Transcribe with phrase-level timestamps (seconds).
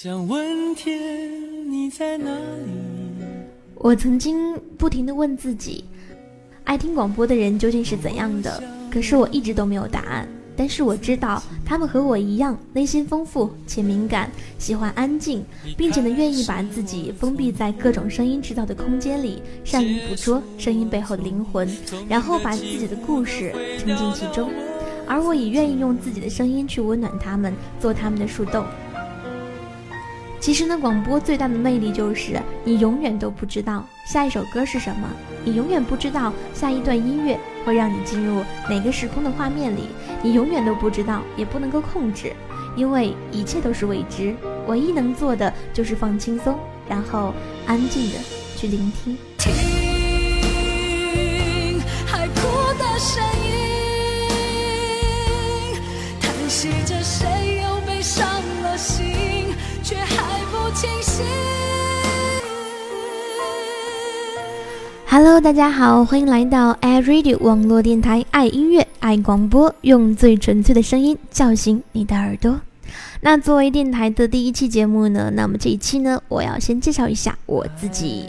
[0.00, 2.70] 想问天你在哪里？
[3.74, 5.82] 我曾经不停地问自己，
[6.62, 8.62] 爱听广播的人究竟是怎样的？
[8.92, 10.28] 可是我一直都没有答案。
[10.56, 15.44] 但是我知道，他们和我一样，内心丰富且敏感，喜欢安静，
[15.76, 21.68] 并且呢，愿意把自己封闭在各种声音制造的空间里，善于捕捉声音背后的灵魂，
[22.08, 24.48] 然后把自己的故事沉浸其中。
[25.08, 28.64] 而我也愿意用自己的声音去温暖他们，做他们的树洞。
[30.40, 35.08] 其实呢，广播最大的魅力就是你永远都不知道下一首歌是什么，
[35.44, 39.88] 你永远不知道下一段音乐会让你进入哪个时空的画面里，
[40.22, 42.32] 你永远都不知道，也不能够控制，
[42.76, 44.34] 因为一切都是未知。
[44.68, 47.34] 唯一能做的就是放轻松，然后
[47.66, 48.18] 安静的
[48.56, 49.18] 去聆听。
[65.10, 72.60] Hello，大家好，欢迎来到 Air Radio 网络电台，爱音乐，爱广播，用最纯粹的声音叫醒你的耳朵。
[73.22, 78.26] 那作为电台的第一期节目呢，那么这一期呢，我要先介绍一下我自己。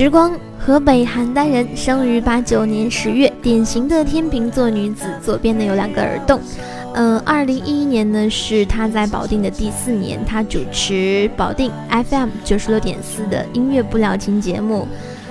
[0.00, 6.40] 时光，河北邯郸人，生于八九年十月，典型的天秤座女子，左边呢有两个耳洞。
[6.94, 14.88] 嗯，二零一一年呢是她在保定的第四年，她主持保定 FM 九十六点四的音乐不了情节目。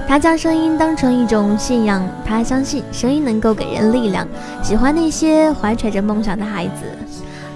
[0.08, 4.28] 她将声音当成一种信仰，她相信声音能够给人力量，
[4.62, 6.84] 喜欢那些怀揣着梦想的孩子。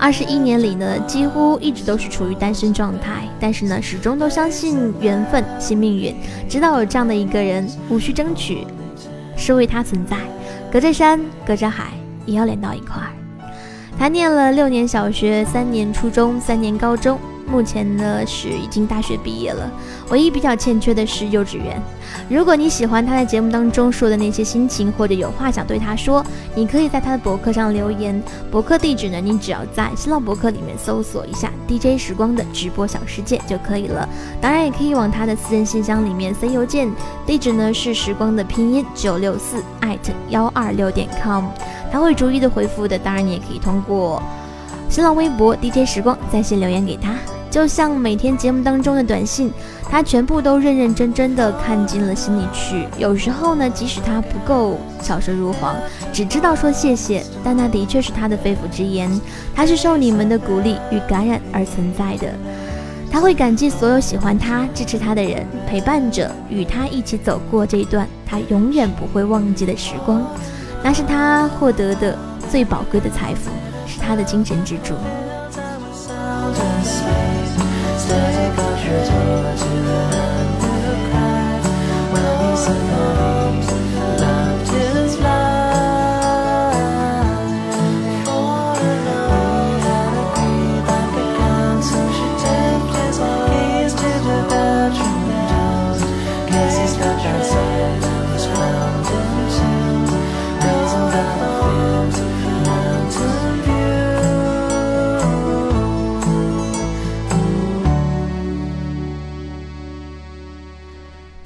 [0.03, 6.13] 二十一年里呢，几乎一直都是处于单身状态，但是呢，始终都相信缘分，信命运，
[6.49, 8.67] 直到有这样的一个人，无需争取，
[9.37, 10.17] 是为他存在，
[10.69, 11.93] 隔着山，隔着海，
[12.25, 13.15] 也要连到一块儿。
[13.97, 17.17] 他念了六年小学，三年初中，三年高中。
[17.53, 19.71] 目前呢是已经大学毕业了，
[20.09, 21.79] 唯一比较欠缺的是幼稚园。
[22.27, 26.25] 如果你喜欢他在节目当中说的那些心情，或者有话想对他说，
[26.55, 28.19] 你可以在他的博客上留言。
[28.49, 34.09] 博客地址呢，你只要在新浪博客里面搜索一下 DJ 时光的直播小世界就可以了。
[34.41, 36.91] 当然也可以往他的私人信箱里面塞邮件，
[37.23, 41.45] 地址呢是时光的拼音九六四艾特幺二六点 com，
[41.91, 42.97] 他会逐一的回复的。
[42.97, 44.19] 当然你也可以通过。
[44.89, 47.15] 新浪微博 DJ 时光在线留言给他，
[47.53, 49.53] 就像每天节目当中的短信，
[49.87, 52.87] 他全部都认认真真的看进了心里去。
[52.97, 55.75] 有时候呢，即使他不够巧舌如簧，
[56.11, 59.07] 只知道说谢谢，但那的确是他的肺腑之言。
[59.55, 62.33] 他是受你们的鼓励与感染而存在的，
[63.11, 70.25] 他会感激所有喜欢他、支持他的人，陪伴着与他一起走过这一段他永远不会忘记的时光，
[70.81, 72.17] 那是他获得的
[72.49, 73.51] 最宝贵的财富。
[73.85, 74.95] 是他的精神支柱。
[82.65, 83.22] us alone.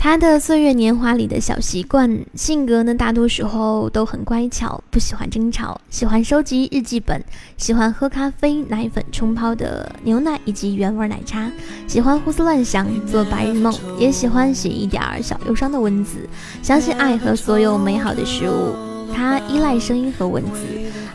[0.09, 7.22] 他的岁月年华里的小习惯，性格呢，大多时候都很乖巧，不喜欢争吵，喜欢收集日记本，
[7.57, 11.51] 喜欢喝咖啡、奶粉冲泡的牛奶以及原味奶茶，
[11.88, 16.19] 喜欢胡思乱想，做白日梦，也喜欢写一点儿小忧伤的文字，
[16.63, 18.74] 相信爱和所有美好的事物。
[19.13, 20.62] 他依赖声音和文字，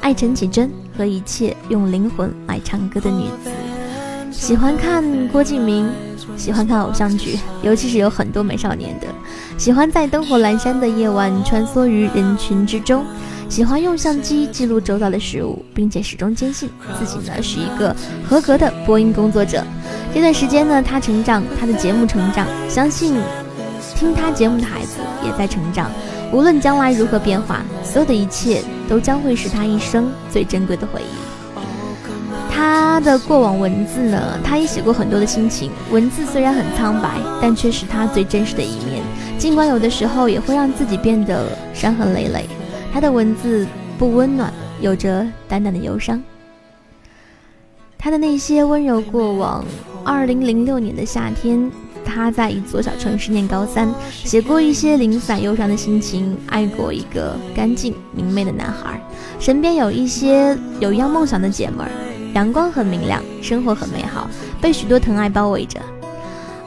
[0.03, 3.51] 爱陈绮贞和一切用灵魂来唱歌的女子，
[4.33, 5.89] 喜欢看郭敬明。
[6.37, 9.07] 喜欢看偶像剧，尤其是有很多美少年的。
[9.59, 13.05] 喜欢在灯火阑珊的夜晚穿梭于人群之中。
[13.49, 17.95] 喜欢用相机记录周遭的事物，并且始终坚信自己呢是一个
[18.27, 19.63] 合格的播音工作者。
[20.15, 23.15] 这段时间呢，他成长，他的节目成长，相信
[23.95, 25.91] 听他节目的孩子也在成长。
[26.33, 31.42] 无论将来如何变化，所有的一切都将会是他一生最珍贵的回忆。
[32.63, 34.39] 他的过往文字呢？
[34.45, 35.73] 他也写过很多的心情。
[35.91, 39.03] 文字虽然很苍白，但却是他最真实的一面。
[39.37, 42.47] 尽管有的时候也会让自己变得伤痕累累。
[42.93, 43.67] 他的文字
[43.99, 46.23] 不温暖，有着淡淡的忧伤。
[47.99, 49.65] 他的那些温柔过往。
[50.05, 51.69] 二零零六年的夏天，
[52.05, 53.93] 他在一座小城市念高三，
[54.23, 59.01] 写过一些零散忧伤的心情，爱过一个干净明媚的男孩，
[59.41, 61.91] 身边有一些有一样梦想的姐妹儿，
[62.35, 64.29] 阳光很明亮，生活很美好，
[64.61, 65.79] 被许多疼爱包围着。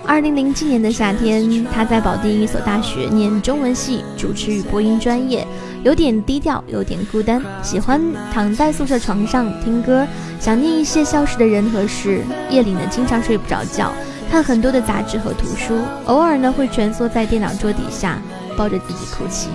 [0.08, 5.48] 二零零七年的夏天，他在保定一所大学念中文系，主持与播音专业，
[5.84, 8.00] 有点低调，有点孤单，喜欢
[8.32, 10.06] 躺在宿舍床上听歌，
[10.40, 12.22] 想念一些消失的人和事。
[12.52, 13.92] 夜里呢，经常睡不着觉，
[14.30, 15.76] 看很多的杂志和图书，
[16.06, 18.22] 偶尔呢会蜷缩在电脑桌底下，
[18.56, 19.50] 抱着自己哭泣。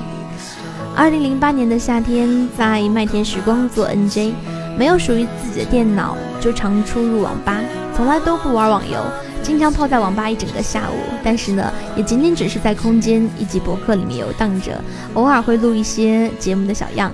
[0.96, 4.32] 二零零八年的夏天，在麦田时光做 NJ，
[4.80, 7.60] 没有属于自己的电脑，就常出入网吧，
[7.94, 8.98] 从来都不玩网游。
[9.42, 14.82] 经常泡在网吧一整个下午，但是呢，也仅仅只是在空间以及博客里面游荡着，
[15.12, 17.12] 偶尔会录一些节目的小样。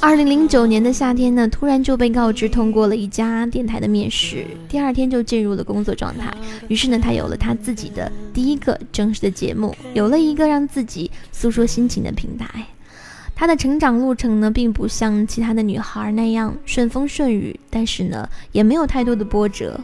[0.00, 6.32] 二零零九年的夏天呢，突然就被告知通过了一家电台的面试，第二天就进入了工作状态。
[6.68, 12.46] 于是呢，他有了他自己的第一个正式的节目，有了一个让自己诉说心情的平台。
[13.38, 19.78] 她的成长路程呢，并不像其他的女孩那样顺风顺雨，但是呢，也没有太多的波折。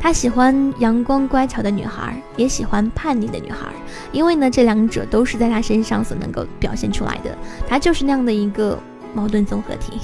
[0.00, 3.66] 他喜欢阳光乖巧的女孩，也喜欢叛逆的女孩，
[4.10, 7.36] 因为呢，这两者都是在他身上所能够表现出来的。
[7.68, 8.78] 他就是那样的一个
[9.14, 10.00] 矛盾综合体。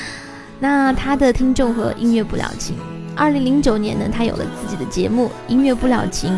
[0.58, 2.74] 那他的听众和音乐不了情。
[3.14, 6.32] 二零零九年呢，他有了自己的节目《音乐不了情》，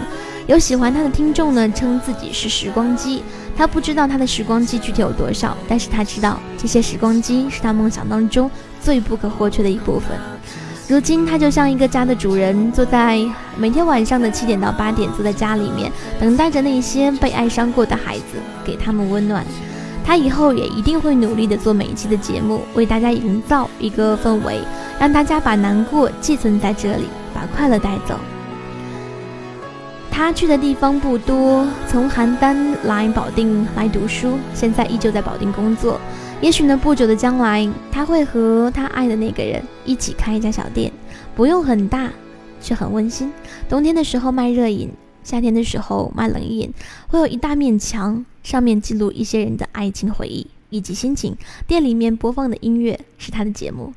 [0.48, 3.22] 有喜欢他的听众呢，称自己是时光机。
[3.56, 8.50] 他不知道他的时光机具体有多少，但是他知道这些时光机是他梦想当中
[8.81, 10.19] 最不可或缺的一部分。
[10.88, 13.25] 如今，他就像一个家的主人，坐在
[13.56, 15.90] 每天晚上的七点到八点，坐在家里面，
[16.20, 19.44] 等待着那些被爱伤过的孩子，给他们温暖。
[20.05, 24.60] 他以后也一定会努力的做每一期的节目，为大家营造一个氛围，
[24.98, 28.19] 让大家把难过寄存在这里，把快乐带走。
[30.14, 35.99] 他去的地方不多，从邯郸来保定来读书，现在依旧在保定工作。
[36.43, 40.93] 也许呢，不久的将来，他会和他爱的那个人一起开一家小店，
[41.35, 42.11] 不用很大，
[42.61, 43.32] 却很温馨。
[43.70, 44.91] 冬天的时候卖热饮，
[45.25, 46.70] 夏天的时候卖冷饮，
[47.08, 51.35] 会有一大面墙，上面记录一些人的爱情回忆以及心情。
[51.67, 53.94] 店里面播放的音乐是他的节目。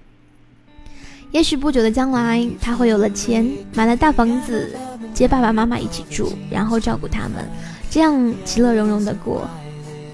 [1.35, 4.73] 也许不久的将来，他会有了钱，买了大房子，
[5.13, 7.45] 接爸爸妈妈一起住，然后照顾他们，
[7.89, 9.45] 这样其乐融融的过。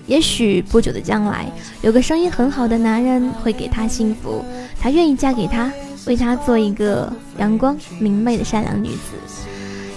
[0.07, 1.45] 也许不久的将来，
[1.83, 4.43] 有个生意很好的男人会给她幸福，
[4.79, 5.71] 她愿意嫁给他，
[6.07, 9.37] 为他做一个阳光明媚的善良女子。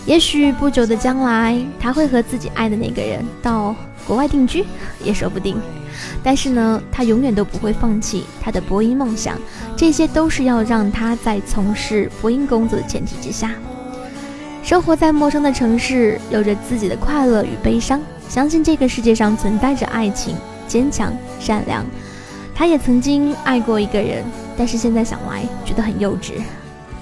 [0.04, 3.74] 也许不久的将来，他会和自己爱的那个人到
[4.06, 4.62] 国外定居，
[5.02, 5.56] 也说不定。
[6.22, 9.38] 但是呢，他永远都不会放弃他的播音梦想，
[9.76, 13.52] 这些都是要让他在从事播音工作的前提之下。
[14.62, 18.00] 生活在陌生的城市，有着自己的快乐与悲伤。
[18.28, 20.34] 相信这个世界上存在着爱情，
[20.66, 21.84] 坚强善良。
[22.54, 24.24] 他也曾经爱过一个人，
[24.56, 26.32] 但是现在想来觉得很幼稚。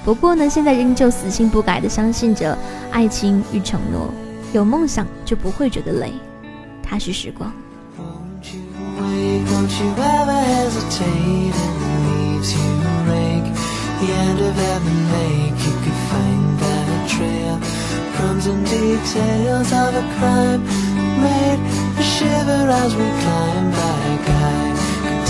[0.04, 2.58] 不过呢，现在仍旧死性不改地相信着
[2.90, 4.12] 爱情与承诺。
[4.52, 6.12] 有梦想就不会觉得累。
[6.82, 7.52] 他是时光。
[9.50, 12.72] Don't you ever hesitate and the needs you
[13.08, 13.48] rake
[14.02, 17.56] the end of heaven make you could find that a trail.
[18.18, 20.62] Comes in details of a crime
[21.22, 21.60] made
[21.94, 24.62] for shiver as we climb by a guy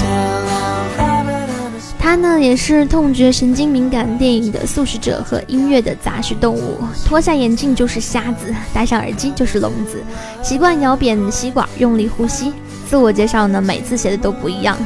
[0.01, 1.95] tell our rabbit i was.
[1.99, 6.79] 它呢也是痛觉神经敏感电影的素食者和音乐的杂食动物。
[7.05, 10.03] 脱下眼镜就是瞎子戴上耳机就是聋子。
[10.43, 12.53] 习惯咬扁吸管用力呼吸。
[12.93, 14.77] 自我介绍呢，每次写的都不一样。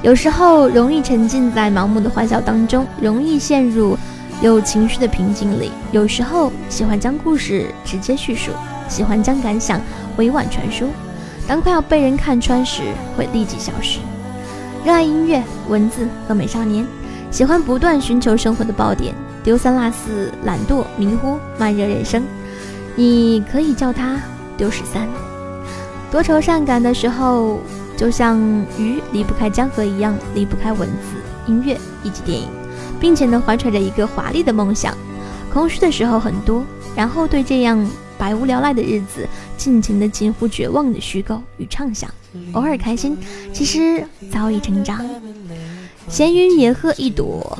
[0.00, 3.98] 有时候容易沉浸在盲目的欢笑当中，容易陷入
[4.40, 5.72] 有情绪的瓶颈里。
[5.90, 8.52] 有时候喜欢将故事直接叙述，
[8.88, 9.80] 喜欢将感想
[10.18, 10.86] 委婉传输。
[11.48, 12.82] 当快要被人看穿时，
[13.16, 13.98] 会立即消失。
[14.84, 16.86] 热爱音乐、文字和美少年，
[17.32, 22.22] 喜欢不断寻求生活的爆点，丢三落四、懒惰、迷糊、慢热人生。
[22.94, 24.20] 你可以叫他
[24.56, 25.08] 丢十三。
[26.12, 27.58] 多愁善感的时候，
[27.96, 28.38] 就像
[28.78, 32.46] 鱼离不开江河一样，离不开文字、音乐以及电影，
[33.00, 34.94] 并且呢，怀揣着一个华丽的梦想。
[35.50, 36.62] 空虚的时候很多，
[36.94, 37.84] 然后对这样。
[38.18, 39.26] 百无聊赖的日子，
[39.56, 42.08] 尽情的近乎绝望的虚构与畅想，
[42.52, 43.18] 偶尔开心，
[43.52, 45.04] 其实早已成长。
[46.08, 47.58] 闲云野鹤一朵，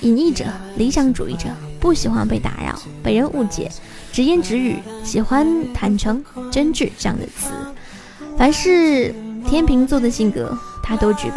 [0.00, 1.46] 隐逸者，理想主义者，
[1.78, 3.70] 不喜欢被打扰，被人误解，
[4.10, 7.52] 直言直语，喜欢坦诚、真挚这样的词。
[8.36, 9.14] 凡是
[9.46, 11.36] 天秤座的性格，他都具备。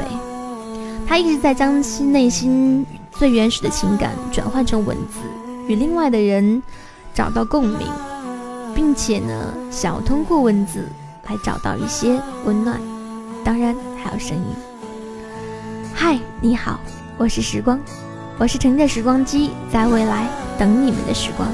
[1.08, 5.20] 他一直在将心内心最原始的情感转换成文字，
[5.68, 6.62] 与另外的人
[7.14, 7.88] 找到共鸣，
[8.76, 10.90] 并且呢，想要通过文字
[11.28, 12.80] 来找到一些温暖，
[13.44, 14.44] 当然还有声音。
[15.94, 16.80] 嗨，你好，
[17.18, 17.80] 我是时光，
[18.38, 20.28] 我是乘着时光机在未来
[20.58, 21.48] 等你们的时光。